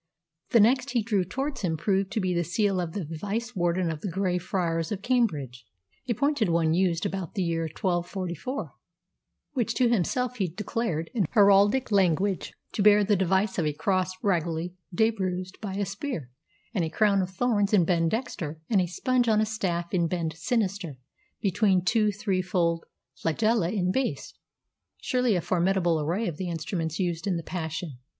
[0.49, 3.91] The next he drew towards him proved to be the seal of the Vice Warden
[3.91, 5.63] of the Grey Friars of Cambridge,
[6.07, 8.73] a pointed one used about the year 1244,
[9.53, 14.17] which to himself he declared, in heraldic language, to bear the device of "a cross
[14.23, 16.31] raguly debruised by a spear,
[16.73, 20.07] and a crown of thorns in bend dexter, and a sponge on a staff in
[20.07, 20.97] bend sinister,
[21.41, 24.33] between two threefold flagella in base"
[24.99, 27.99] surely a formidable array of the instruments used in the Passion.